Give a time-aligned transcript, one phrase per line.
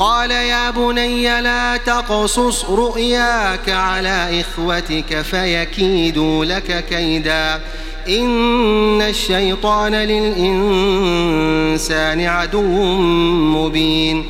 [0.00, 7.60] قال يا بني لا تقصص رؤياك على إخوتك فيكيدوا لك كيدا.
[8.08, 12.94] إن الشيطان للإنسان عدو
[13.56, 14.26] مبين.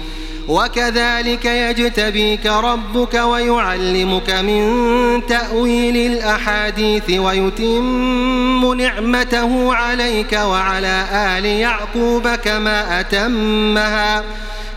[0.48, 14.24] وكذلك يجتبيك ربك ويعلمك من تأويل الأحاديث ويتم نعمته عليك وعلى آل يعقوب كما أتمها.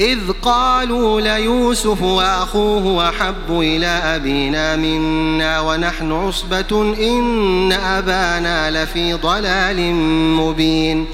[0.00, 9.94] إذ قالوا ليوسف وأخوه وحب إلى أبينا منا ونحن عصبة إن أبانا لفي ضلال
[10.36, 11.06] مبين.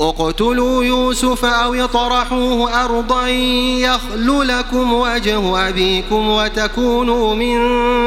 [0.00, 7.58] اقتلوا يوسف أو اطرحوه أرضا يخل لكم وجه أبيكم وتكونوا من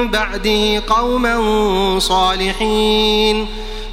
[0.08, 3.48] بعده قوما صالحين.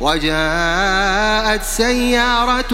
[0.00, 2.72] وجاءت سيارة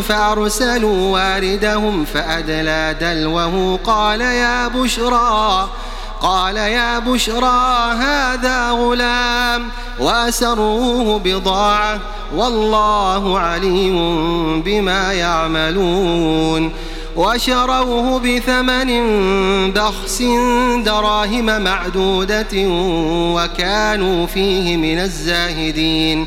[0.00, 5.68] فأرسلوا واردهم فأدلى دلوه قال يا بشرى
[6.20, 9.68] قال يا بشرى هذا غلام
[10.00, 12.00] وأسروه بضاعة
[12.36, 16.72] والله عليم بما يعملون.
[17.16, 18.90] وشروه بثمن
[19.72, 20.22] بخس
[20.84, 22.54] دراهم معدودة
[23.34, 26.26] وكانوا فيه من الزاهدين.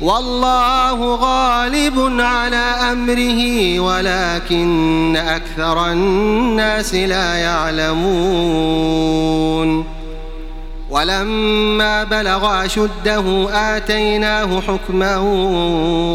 [0.00, 2.56] والله غالب على
[2.92, 8.78] أمره ولكن أكثر الناس لا يعلمون.
[10.90, 15.16] ولما بلغ أشده آتيناه حكما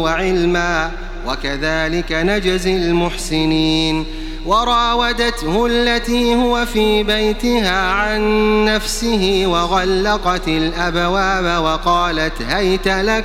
[0.02, 0.90] وعلما
[1.26, 4.06] وكذلك نجزي المحسنين.
[4.46, 8.20] وراودته التي هو في بيتها عن
[8.64, 13.24] نفسه وغلقت الأبواب وقالت هيت لك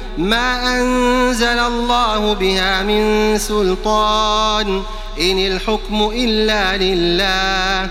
[0.17, 4.83] ما أنزل الله بها من سلطان.
[5.21, 7.89] إن الحكم إلا لله.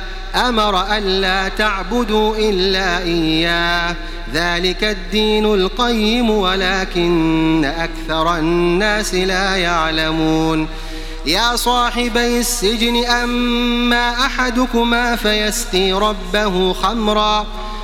[0.48, 3.96] أمر ألا تعبدوا إلا إياه.
[4.34, 10.68] ذلك الدين القيم ولكن أكثر الناس لا يعلمون.
[11.26, 17.46] يا صاحبي السجن أما أحدكما فيسقي ربه خمرا.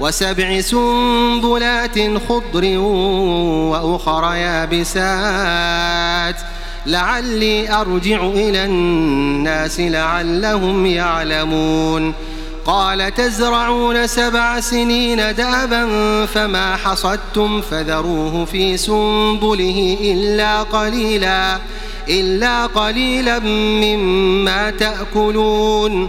[0.00, 2.78] وسبع سنبلات خضر
[3.68, 6.40] وأخر يابسات ۖ.
[6.86, 12.14] لعلي أرجع إلى الناس لعلهم يعلمون.
[12.66, 15.86] قال تزرعون سبع سنين دأبا
[16.26, 21.58] فما حصدتم فذروه في سنبله إلا قليلا
[22.08, 26.08] إلا قليلا مما تأكلون.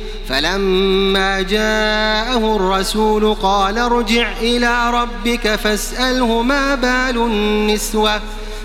[0.31, 8.21] فلما جاءه الرسول قال ارجع إلى ربك فاسأله ما بال النسوة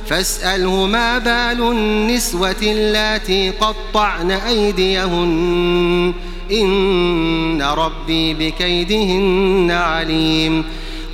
[0.07, 6.15] فاسأله ما بال النسوة اللاتي قطعن أيديهن
[6.53, 10.65] إن ربي بكيدهن عليم.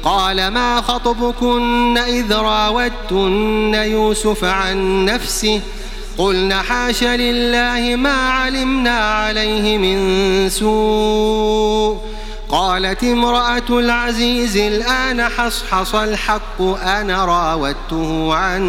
[0.05, 5.61] قال ما خطبكن إذ راوتن يوسف عن نفسه؟
[6.19, 11.99] قلنا حاش لله ما علمنا عليه من سوء.
[12.49, 18.63] قالت امرأة العزيز الآن حصحص الحق أنا راودته عن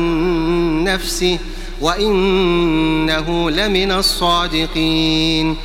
[0.84, 1.40] نفسه
[1.82, 5.58] وإنه لمن الصادقين.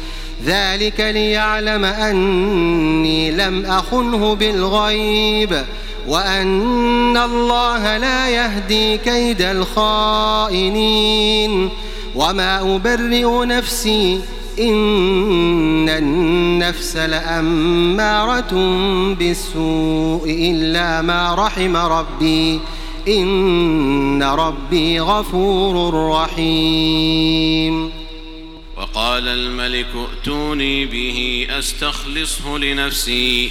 [0.44, 5.64] ذلك ليعلم أني لم أخنه بالغيب.
[6.08, 10.58] وأن الله لا يهدي كيد الخائنين.
[12.14, 14.20] وما أبرئ نفسي
[14.60, 18.54] إن النفس لأمارة
[19.14, 22.60] بالسوء إلا ما رحم ربي.
[23.08, 27.90] إن ربي غفور رحيم.
[28.76, 33.50] وقال الملك ائتوني به أستخلصه لنفسي.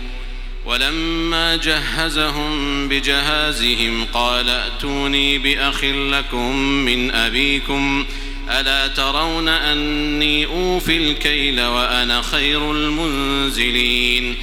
[0.65, 8.05] ولما جهزهم بجهازهم قال ائتوني بأخ لكم من أبيكم
[8.49, 14.35] ألا ترون أني أوفي الكيل وأنا خير المنزلين؟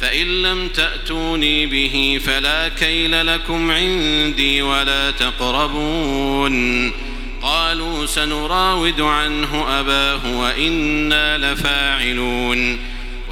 [0.00, 6.92] فإن لم تأتوني به فلا كيل لكم عندي ولا تقربون.
[7.42, 12.78] قالوا سنراود عنه أباه وإنا لفاعلون.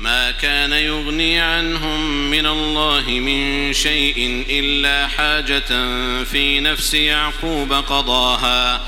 [0.00, 5.68] ما كان يغني عنهم من الله من شيء إلا حاجة
[6.24, 8.80] في نفس يعقوب قضاها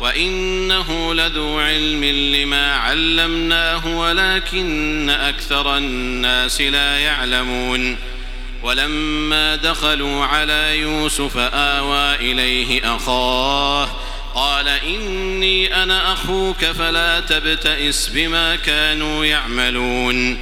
[0.00, 7.96] وإنه لذو علم لما علمناه ولكن أكثر الناس لا يعلمون
[8.62, 13.88] ولما دخلوا على يوسف آوى إليه أخاه
[14.34, 20.38] قال إني أنا أخوك فلا تبتئس بما كانوا يعملون.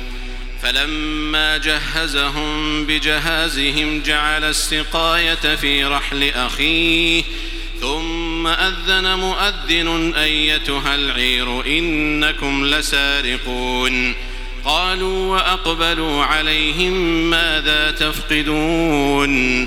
[0.63, 7.23] فلما جهزهم بجهازهم جعل السقاية في رحل أخيه
[7.81, 14.15] ثم أذن مؤذن أيتها العير إنكم لسارقون.
[14.65, 16.93] قالوا وأقبلوا عليهم
[17.31, 19.67] ماذا تفقدون؟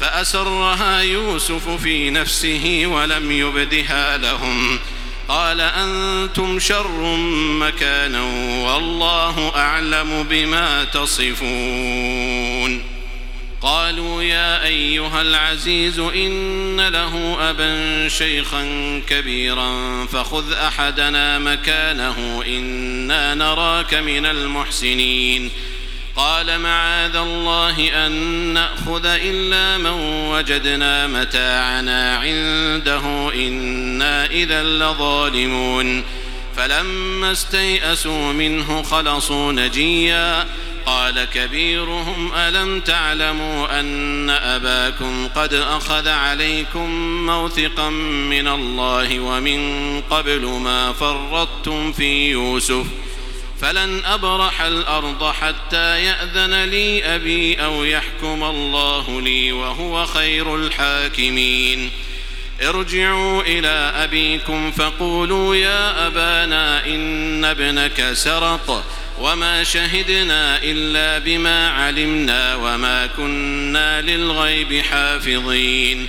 [0.00, 4.78] فأسرها يوسف في نفسه ولم يبدها لهم.
[5.28, 7.16] قال أنتم شر
[7.60, 8.22] مكانا
[8.64, 12.82] والله أعلم بما تصفون.
[13.62, 18.64] قالوا يا أيها العزيز إن له أبا شيخا
[19.08, 25.50] كبيرا فخذ أحدنا مكانه إنا نراك من المحسنين.
[26.16, 28.12] قال معاذ الله أن
[28.54, 36.04] نأخذ إلا من وجدنا متاعنا عنده إنا إذا لظالمون.
[36.56, 40.46] فلما استيئسوا منه خلصوا نجيا.
[40.86, 46.90] قال كبيرهم ألم تعلموا أن أباكم قد أخذ عليكم
[47.26, 47.90] موثقا
[48.30, 53.09] من الله ومن قبل ما فرطتم في يوسف ۖ؟
[53.60, 61.90] فلن أبرح الأرض حتى يأذن لي أبي أو يحكم الله لي وهو خير الحاكمين.
[62.62, 68.84] ارجعوا إلى أبيكم فقولوا يا أبانا إن ابنك سرق
[69.20, 76.08] وما شهدنا إلا بما علمنا وما كنا للغيب حافظين.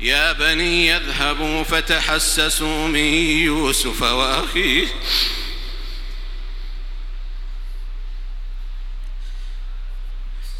[0.00, 4.86] يا بني يذهبوا فتحسسوا من يوسف وأخيه.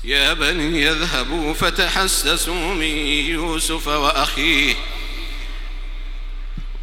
[0.04, 2.96] يا بني يذهبوا فتحسسوا من
[3.28, 4.74] يوسف وأخيه.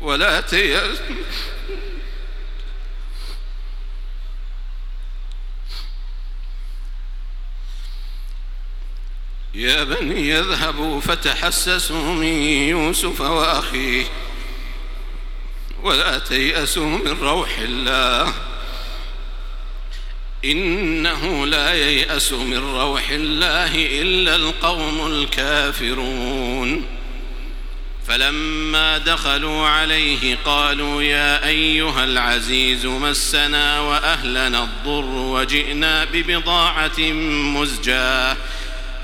[0.01, 1.15] ولا تيأسوا
[9.55, 14.05] يا بني يذهبوا فتحسسوا من يوسف وأخيه.
[15.83, 18.33] ولا تيأسوا من روح الله.
[20.45, 26.85] إنه لا ييأس من روح الله إلا القوم الكافرون.
[28.07, 36.99] فلما دخلوا عليه قالوا يا أيها العزيز مسنا وأهلنا الضر وجئنا ببضاعة
[37.55, 38.37] مزجاة.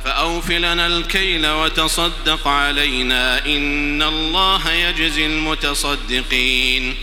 [0.05, 6.95] فأوف لنا الكيل وتصدق علينا إن الله يجزي المتصدقين.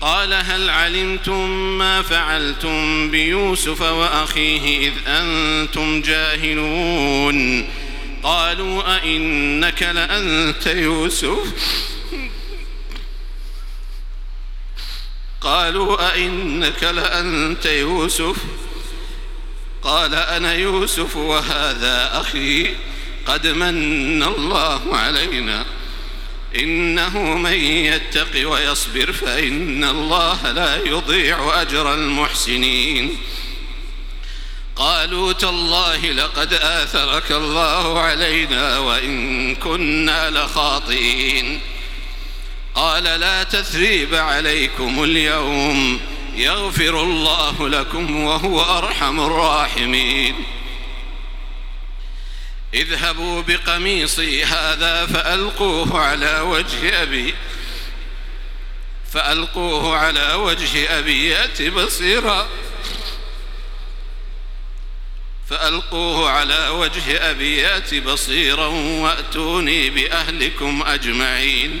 [0.00, 7.68] قال هل علمتم ما فعلتم بيوسف وأخيه إذ أنتم جاهلون؟
[8.22, 11.38] قالوا أئنك لأنت يوسف؟
[15.40, 18.36] قالوا أئنك لأنت يوسف؟
[19.82, 22.74] قال أنا يوسف وهذا أخي
[23.26, 25.64] قد من الله علينا.
[26.56, 33.18] إنه من يتق ويصبر فإن الله لا يضيع أجر المحسنين.
[34.76, 41.60] قالوا تالله لقد آثرك الله علينا وإن كنا لخاطئين.
[42.74, 46.00] قال لا تثريب عليكم اليوم.
[46.34, 50.44] يغفر الله لكم وهو أرحم الراحمين.
[52.74, 57.34] اذهبوا بقميصي هذا فألقوه على وجه أبي
[59.12, 62.48] فألقوه على وجه أبي يأت بصيرا.
[65.50, 71.80] فألقوه على وجه أبي يأت بصيرا وأتوني بأهلكم أجمعين.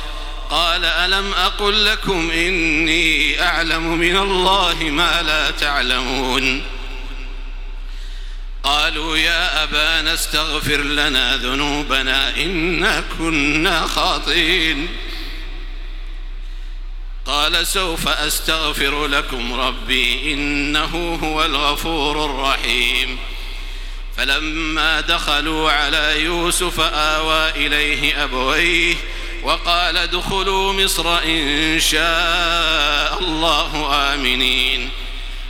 [0.51, 6.63] قال ألم أقل لكم إني أعلم من الله ما لا تعلمون؟
[8.63, 14.87] قالوا يا أبانا استغفر لنا ذنوبنا إنا كنا خاطئين.
[17.25, 23.17] قال سوف أستغفر لكم ربي إنه هو الغفور الرحيم.
[24.17, 28.95] فلما دخلوا على يوسف آوى إليه أبويه
[29.43, 34.89] وقال ادخلوا مصر إن شاء الله آمنين.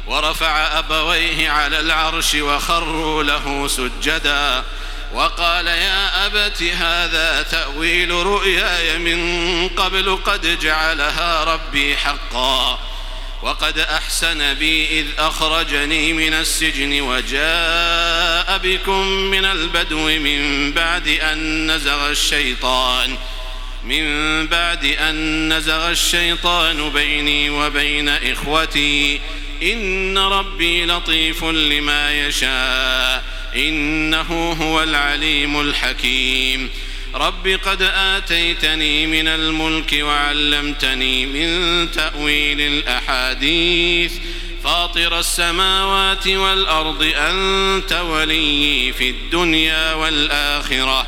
[0.08, 4.64] ورفع أبويه على العرش وخروا له سجداً.
[5.14, 12.80] وقال يا أبت هذا تأويل رؤياي من قبل قد جعلها ربي حقا.
[13.44, 22.10] وقد أحسن بي إذ أخرجني من السجن وجاء بكم من البدو من بعد أن نزغ
[22.10, 23.18] الشيطان.
[23.86, 29.20] من بعد أن نزغ الشيطان بيني وبين إخوتي.
[29.63, 33.24] إن ربي لطيف لما يشاء.
[33.56, 36.70] إنه هو العليم الحكيم.
[37.15, 44.13] رب قد آتيتني من الملك وعلمتني من تأويل الأحاديث.
[44.63, 51.08] فاطر السماوات والأرض أنت ولي في الدنيا والآخرة.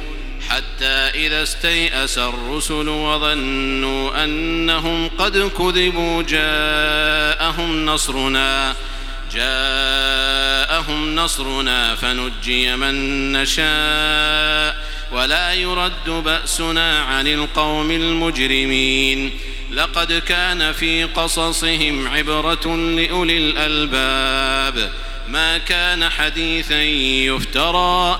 [0.51, 8.75] حتى إذا استيأس الرسل وظنوا أنهم قد كذبوا جاءهم نصرنا
[9.33, 19.31] جاءهم نصرنا فنجي من نشاء ولا يرد بأسنا عن القوم المجرمين.
[19.71, 24.91] لقد كان في قصصهم عبرة لأولي الألباب.
[25.27, 28.19] ما كان حديثا يفترى